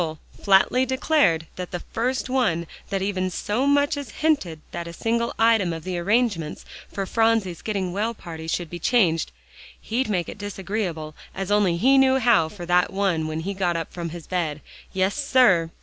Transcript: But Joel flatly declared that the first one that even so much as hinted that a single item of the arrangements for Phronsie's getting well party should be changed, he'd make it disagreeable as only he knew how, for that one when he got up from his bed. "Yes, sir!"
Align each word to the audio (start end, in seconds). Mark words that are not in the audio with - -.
But 0.01 0.07
Joel 0.07 0.19
flatly 0.41 0.83
declared 0.87 1.45
that 1.57 1.69
the 1.69 1.81
first 1.91 2.27
one 2.27 2.65
that 2.89 3.03
even 3.03 3.29
so 3.29 3.67
much 3.67 3.95
as 3.97 4.09
hinted 4.09 4.61
that 4.71 4.87
a 4.87 4.93
single 4.93 5.31
item 5.37 5.71
of 5.73 5.83
the 5.83 5.99
arrangements 5.99 6.65
for 6.91 7.05
Phronsie's 7.05 7.61
getting 7.61 7.93
well 7.93 8.15
party 8.15 8.47
should 8.47 8.71
be 8.71 8.79
changed, 8.79 9.31
he'd 9.79 10.09
make 10.09 10.27
it 10.27 10.39
disagreeable 10.39 11.13
as 11.35 11.51
only 11.51 11.77
he 11.77 11.99
knew 11.99 12.17
how, 12.17 12.49
for 12.49 12.65
that 12.65 12.91
one 12.91 13.27
when 13.27 13.41
he 13.41 13.53
got 13.53 13.77
up 13.77 13.93
from 13.93 14.09
his 14.09 14.25
bed. 14.25 14.61
"Yes, 14.91 15.13
sir!" 15.13 15.69